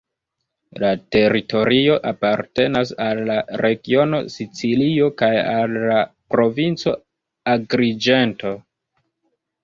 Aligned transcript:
La 0.83 0.87
teritorio 1.15 1.97
apartenas 2.11 2.93
al 3.07 3.19
la 3.27 3.35
regiono 3.61 4.21
Sicilio 4.35 5.09
kaj 5.23 5.29
al 5.51 5.75
la 5.91 5.99
provinco 6.35 6.95
Agriĝento. 7.53 8.55